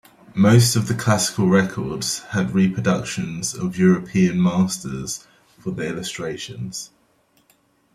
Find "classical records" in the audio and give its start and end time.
0.95-2.21